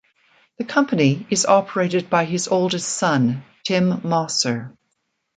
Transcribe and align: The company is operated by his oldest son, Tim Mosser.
The 0.57 0.63
company 0.65 1.27
is 1.29 1.45
operated 1.45 2.09
by 2.09 2.25
his 2.25 2.47
oldest 2.47 2.89
son, 2.89 3.43
Tim 3.63 4.01
Mosser. 4.01 4.75